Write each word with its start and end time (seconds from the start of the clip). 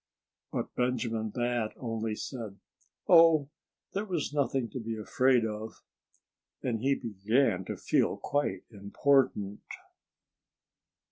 But 0.51 0.73
Benjamin 0.73 1.29
Bat 1.29 1.73
only 1.77 2.15
said, 2.15 2.57
"Oh! 3.07 3.51
There 3.93 4.03
was 4.03 4.33
nothing 4.33 4.67
to 4.71 4.79
be 4.79 4.97
afraid 4.97 5.45
of." 5.45 5.83
And 6.63 6.79
he 6.79 6.95
began 6.95 7.65
to 7.65 7.77
feel 7.77 8.17
quite 8.17 8.63
important. 8.71 9.61